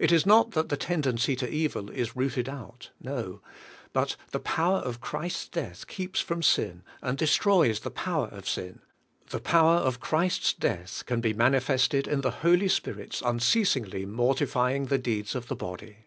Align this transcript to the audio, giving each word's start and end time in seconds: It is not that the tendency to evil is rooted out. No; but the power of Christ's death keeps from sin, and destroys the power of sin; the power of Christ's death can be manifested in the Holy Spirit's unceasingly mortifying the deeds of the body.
It 0.00 0.10
is 0.10 0.26
not 0.26 0.50
that 0.50 0.68
the 0.68 0.76
tendency 0.76 1.36
to 1.36 1.48
evil 1.48 1.88
is 1.88 2.16
rooted 2.16 2.48
out. 2.48 2.90
No; 3.00 3.40
but 3.92 4.16
the 4.32 4.40
power 4.40 4.78
of 4.78 5.00
Christ's 5.00 5.46
death 5.46 5.86
keeps 5.86 6.20
from 6.20 6.42
sin, 6.42 6.82
and 7.00 7.16
destroys 7.16 7.78
the 7.78 7.90
power 7.92 8.26
of 8.32 8.48
sin; 8.48 8.80
the 9.30 9.38
power 9.38 9.76
of 9.76 10.00
Christ's 10.00 10.52
death 10.54 11.04
can 11.06 11.20
be 11.20 11.32
manifested 11.34 12.08
in 12.08 12.22
the 12.22 12.32
Holy 12.42 12.66
Spirit's 12.66 13.22
unceasingly 13.22 14.04
mortifying 14.04 14.86
the 14.86 14.98
deeds 14.98 15.36
of 15.36 15.46
the 15.46 15.54
body. 15.54 15.98